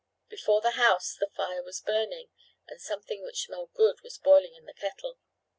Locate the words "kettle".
4.73-5.19